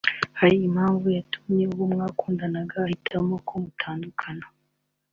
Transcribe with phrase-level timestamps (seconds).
[0.39, 4.45] Hari impamvu yatumye uwo mwakundanaga ahitamo ko mutandukana